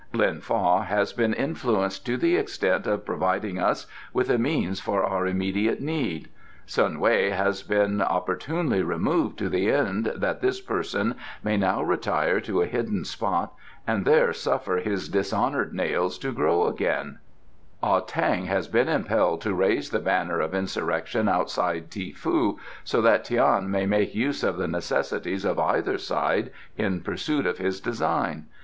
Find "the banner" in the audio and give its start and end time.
19.91-20.39